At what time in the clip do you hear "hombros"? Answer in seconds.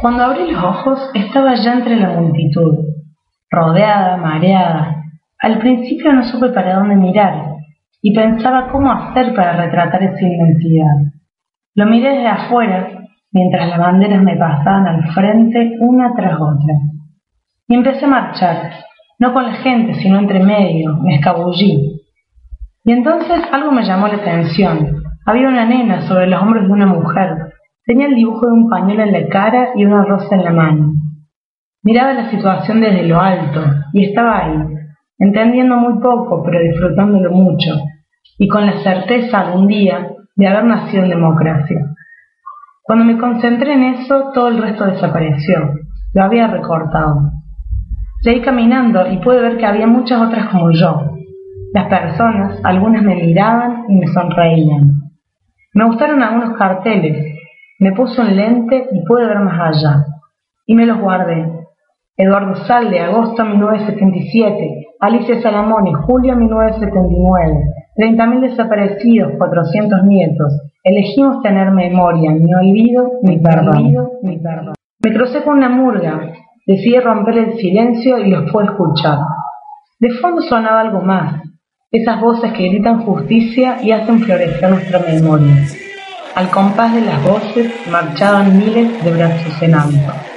26.42-26.66